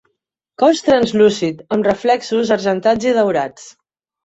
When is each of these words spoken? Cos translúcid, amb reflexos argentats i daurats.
Cos 0.63 0.79
translúcid, 0.87 1.61
amb 1.77 1.91
reflexos 1.91 2.55
argentats 2.59 3.09
i 3.13 3.17
daurats. 3.21 3.71